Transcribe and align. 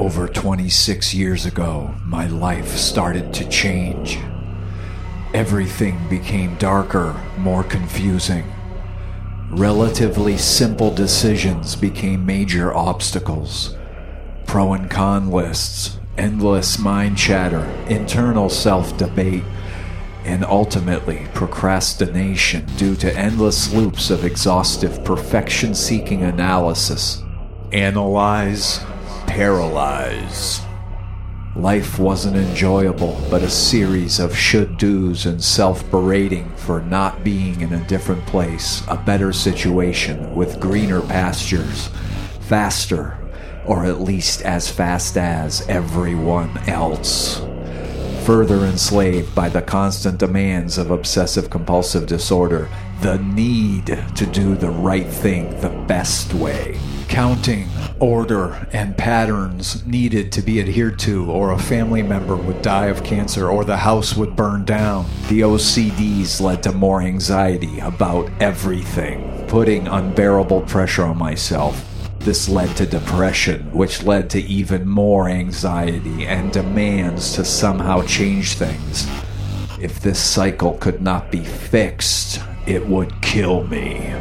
Over 0.00 0.28
26 0.28 1.12
years 1.12 1.44
ago, 1.44 1.94
my 2.06 2.26
life 2.26 2.78
started 2.78 3.34
to 3.34 3.46
change. 3.50 4.18
Everything 5.34 6.00
became 6.08 6.54
darker, 6.54 7.20
more 7.36 7.62
confusing. 7.62 8.50
Relatively 9.50 10.38
simple 10.38 10.90
decisions 10.90 11.76
became 11.76 12.24
major 12.24 12.74
obstacles. 12.74 13.76
Pro 14.46 14.72
and 14.72 14.90
con 14.90 15.30
lists, 15.30 15.98
endless 16.16 16.78
mind 16.78 17.18
chatter, 17.18 17.66
internal 17.86 18.48
self 18.48 18.96
debate, 18.96 19.44
and 20.24 20.46
ultimately 20.46 21.28
procrastination 21.34 22.64
due 22.78 22.96
to 22.96 23.14
endless 23.18 23.70
loops 23.74 24.08
of 24.08 24.24
exhaustive 24.24 25.04
perfection 25.04 25.74
seeking 25.74 26.22
analysis. 26.22 27.22
Analyze, 27.72 28.80
paralyze. 29.30 30.60
Life 31.54 32.00
wasn't 32.00 32.36
enjoyable, 32.36 33.16
but 33.30 33.44
a 33.44 33.48
series 33.48 34.18
of 34.18 34.36
should 34.36 34.76
do's 34.76 35.24
and 35.24 35.42
self 35.42 35.88
berating 35.88 36.52
for 36.56 36.80
not 36.80 37.22
being 37.22 37.60
in 37.60 37.72
a 37.72 37.86
different 37.86 38.26
place, 38.26 38.82
a 38.88 38.96
better 38.96 39.32
situation, 39.32 40.34
with 40.34 40.58
greener 40.58 41.00
pastures, 41.00 41.90
faster, 42.40 43.16
or 43.64 43.84
at 43.84 44.00
least 44.00 44.42
as 44.42 44.68
fast 44.68 45.16
as 45.16 45.66
everyone 45.68 46.58
else. 46.68 47.40
Further 48.30 48.64
enslaved 48.64 49.34
by 49.34 49.48
the 49.48 49.60
constant 49.60 50.18
demands 50.18 50.78
of 50.78 50.92
obsessive 50.92 51.50
compulsive 51.50 52.06
disorder, 52.06 52.68
the 53.00 53.18
need 53.18 53.86
to 53.86 54.24
do 54.24 54.54
the 54.54 54.70
right 54.70 55.08
thing 55.08 55.60
the 55.60 55.70
best 55.88 56.32
way 56.32 56.78
counting, 57.08 57.68
order, 57.98 58.68
and 58.72 58.96
patterns 58.96 59.84
needed 59.84 60.30
to 60.30 60.42
be 60.42 60.60
adhered 60.60 60.96
to, 61.00 61.28
or 61.28 61.50
a 61.50 61.58
family 61.58 62.04
member 62.04 62.36
would 62.36 62.62
die 62.62 62.86
of 62.86 63.02
cancer, 63.02 63.48
or 63.48 63.64
the 63.64 63.78
house 63.78 64.14
would 64.14 64.36
burn 64.36 64.64
down. 64.64 65.04
The 65.28 65.40
OCDs 65.40 66.40
led 66.40 66.62
to 66.62 66.70
more 66.70 67.02
anxiety 67.02 67.80
about 67.80 68.30
everything, 68.40 69.44
putting 69.48 69.88
unbearable 69.88 70.60
pressure 70.62 71.02
on 71.02 71.18
myself. 71.18 71.89
This 72.20 72.50
led 72.50 72.76
to 72.76 72.84
depression, 72.84 73.72
which 73.72 74.02
led 74.02 74.28
to 74.30 74.40
even 74.42 74.86
more 74.86 75.30
anxiety 75.30 76.26
and 76.26 76.52
demands 76.52 77.32
to 77.32 77.46
somehow 77.46 78.02
change 78.02 78.54
things. 78.54 79.08
If 79.80 80.00
this 80.00 80.22
cycle 80.22 80.74
could 80.74 81.00
not 81.00 81.30
be 81.30 81.42
fixed, 81.42 82.42
it 82.66 82.86
would 82.86 83.22
kill 83.22 83.66
me. 83.66 84.14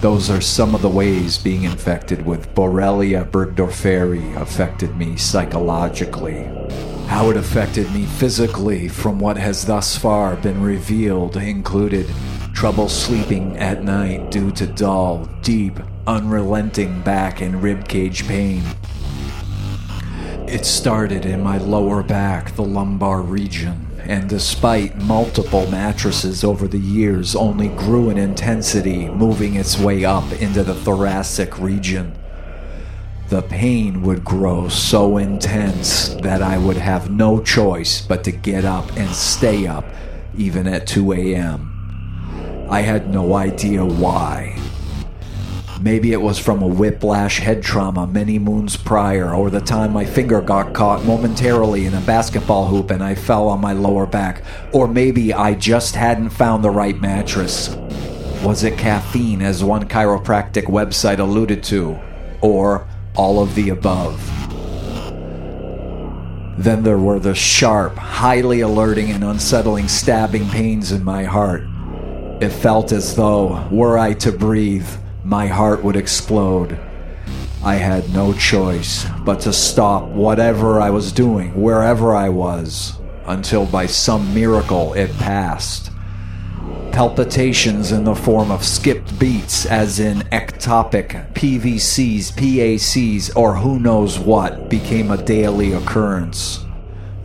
Those 0.00 0.30
are 0.30 0.40
some 0.40 0.76
of 0.76 0.82
the 0.82 0.88
ways 0.88 1.36
being 1.36 1.64
infected 1.64 2.24
with 2.24 2.54
Borrelia 2.54 3.28
burgdorferi 3.28 4.40
affected 4.40 4.96
me 4.96 5.16
psychologically. 5.16 6.44
How 7.08 7.28
it 7.30 7.36
affected 7.36 7.92
me 7.92 8.06
physically 8.06 8.86
from 8.86 9.18
what 9.18 9.36
has 9.36 9.64
thus 9.64 9.98
far 9.98 10.36
been 10.36 10.62
revealed 10.62 11.36
included 11.36 12.06
trouble 12.56 12.88
sleeping 12.88 13.54
at 13.58 13.84
night 13.84 14.30
due 14.30 14.50
to 14.50 14.66
dull, 14.66 15.28
deep, 15.42 15.78
unrelenting 16.06 17.02
back 17.02 17.42
and 17.42 17.56
ribcage 17.56 18.26
pain. 18.26 18.62
It 20.48 20.64
started 20.64 21.26
in 21.26 21.42
my 21.42 21.58
lower 21.58 22.02
back, 22.02 22.56
the 22.56 22.64
lumbar 22.64 23.20
region 23.20 23.86
and 24.08 24.28
despite 24.28 24.96
multiple 24.96 25.68
mattresses 25.68 26.44
over 26.44 26.68
the 26.68 26.78
years, 26.78 27.34
only 27.34 27.68
grew 27.68 28.08
in 28.08 28.18
intensity, 28.18 29.08
moving 29.08 29.56
its 29.56 29.78
way 29.78 30.04
up 30.04 30.30
into 30.40 30.62
the 30.62 30.74
thoracic 30.74 31.58
region. 31.58 32.16
The 33.28 33.42
pain 33.42 34.02
would 34.02 34.24
grow 34.24 34.68
so 34.68 35.16
intense 35.16 36.10
that 36.22 36.40
I 36.40 36.56
would 36.56 36.76
have 36.76 37.10
no 37.10 37.42
choice 37.42 38.00
but 38.00 38.22
to 38.24 38.32
get 38.32 38.64
up 38.64 38.96
and 38.96 39.10
stay 39.10 39.66
up, 39.66 39.84
even 40.38 40.68
at 40.68 40.86
2 40.86 41.12
a.m. 41.12 41.75
I 42.68 42.80
had 42.80 43.08
no 43.10 43.34
idea 43.34 43.84
why. 43.84 44.58
Maybe 45.80 46.12
it 46.12 46.20
was 46.20 46.38
from 46.38 46.62
a 46.62 46.66
whiplash 46.66 47.38
head 47.38 47.62
trauma 47.62 48.06
many 48.06 48.38
moons 48.38 48.76
prior, 48.76 49.32
or 49.32 49.50
the 49.50 49.60
time 49.60 49.92
my 49.92 50.04
finger 50.04 50.40
got 50.40 50.72
caught 50.74 51.04
momentarily 51.04 51.86
in 51.86 51.94
a 51.94 52.00
basketball 52.00 52.66
hoop 52.66 52.90
and 52.90 53.04
I 53.04 53.14
fell 53.14 53.48
on 53.48 53.60
my 53.60 53.72
lower 53.72 54.06
back, 54.06 54.42
or 54.72 54.88
maybe 54.88 55.32
I 55.32 55.54
just 55.54 55.94
hadn't 55.94 56.30
found 56.30 56.64
the 56.64 56.70
right 56.70 57.00
mattress. 57.00 57.76
Was 58.42 58.64
it 58.64 58.78
caffeine, 58.78 59.42
as 59.42 59.62
one 59.62 59.86
chiropractic 59.86 60.64
website 60.64 61.18
alluded 61.18 61.62
to, 61.64 61.98
or 62.40 62.88
all 63.14 63.42
of 63.42 63.54
the 63.54 63.68
above? 63.68 64.18
Then 66.58 66.82
there 66.82 66.98
were 66.98 67.18
the 67.18 67.34
sharp, 67.34 67.96
highly 67.96 68.60
alerting, 68.60 69.10
and 69.10 69.22
unsettling 69.22 69.88
stabbing 69.88 70.48
pains 70.48 70.90
in 70.90 71.04
my 71.04 71.24
heart. 71.24 71.64
It 72.38 72.50
felt 72.50 72.92
as 72.92 73.16
though, 73.16 73.66
were 73.70 73.96
I 73.96 74.12
to 74.14 74.30
breathe, 74.30 74.88
my 75.24 75.46
heart 75.46 75.82
would 75.82 75.96
explode. 75.96 76.78
I 77.64 77.76
had 77.76 78.12
no 78.12 78.34
choice 78.34 79.06
but 79.24 79.40
to 79.40 79.54
stop 79.54 80.10
whatever 80.10 80.78
I 80.78 80.90
was 80.90 81.12
doing, 81.12 81.58
wherever 81.58 82.14
I 82.14 82.28
was, 82.28 82.98
until 83.24 83.64
by 83.64 83.86
some 83.86 84.34
miracle 84.34 84.92
it 84.92 85.10
passed. 85.16 85.90
Palpitations 86.92 87.90
in 87.90 88.04
the 88.04 88.14
form 88.14 88.50
of 88.50 88.66
skipped 88.66 89.18
beats, 89.18 89.64
as 89.64 89.98
in 89.98 90.18
ectopic, 90.30 91.32
PVCs, 91.32 92.32
PACs, 92.32 93.34
or 93.34 93.56
who 93.56 93.80
knows 93.80 94.18
what, 94.18 94.68
became 94.68 95.10
a 95.10 95.22
daily 95.22 95.72
occurrence. 95.72 96.66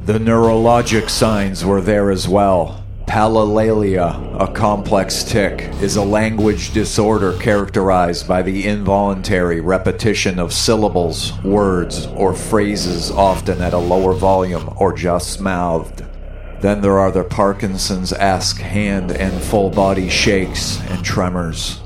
The 0.06 0.20
neurologic 0.20 1.10
signs 1.10 1.66
were 1.66 1.82
there 1.82 2.12
as 2.12 2.30
well 2.30 2.82
Palilalia, 3.06 4.40
a 4.40 4.48
complex 4.48 5.24
tic, 5.24 5.62
is 5.82 5.96
a 5.96 6.04
language 6.04 6.74
disorder 6.74 7.34
characterized 7.40 8.28
by 8.28 8.42
the 8.42 8.66
involuntary 8.66 9.60
repetition 9.60 10.40
of 10.40 10.54
syllables, 10.54 11.34
words, 11.44 12.08
or 12.16 12.34
phrases, 12.34 13.12
often 13.12 13.62
at 13.62 13.74
a 13.74 13.78
lower 13.78 14.14
volume 14.14 14.74
or 14.78 14.94
just 14.94 15.42
mouthed. 15.42 16.06
Then 16.62 16.82
there 16.82 17.00
are 17.00 17.12
the 17.12 17.24
Parkinson's 17.24 18.14
esque 18.14 18.62
hand 18.62 19.12
and 19.12 19.44
full 19.44 19.70
body 19.70 20.08
shakes 20.08 20.80
and 20.90 21.04
tremors. 21.04 21.82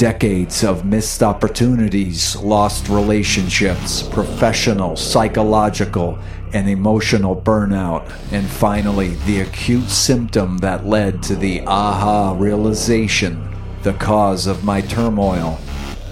Decades 0.00 0.64
of 0.64 0.86
missed 0.86 1.22
opportunities, 1.22 2.34
lost 2.36 2.88
relationships, 2.88 4.02
professional, 4.02 4.96
psychological, 4.96 6.18
and 6.54 6.70
emotional 6.70 7.36
burnout, 7.36 8.10
and 8.32 8.46
finally, 8.46 9.08
the 9.26 9.40
acute 9.40 9.90
symptom 9.90 10.56
that 10.56 10.86
led 10.86 11.22
to 11.24 11.36
the 11.36 11.60
aha 11.66 12.34
realization 12.34 13.46
the 13.82 13.92
cause 13.92 14.46
of 14.46 14.64
my 14.64 14.80
turmoil. 14.80 15.60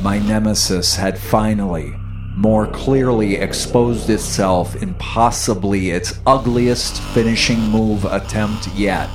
My 0.02 0.18
nemesis 0.18 0.94
had 0.94 1.18
finally, 1.18 1.94
more 2.36 2.66
clearly 2.66 3.36
exposed 3.36 4.10
itself 4.10 4.76
in 4.82 4.92
possibly 4.96 5.92
its 5.92 6.20
ugliest 6.26 7.00
finishing 7.14 7.60
move 7.70 8.04
attempt 8.04 8.68
yet. 8.74 9.08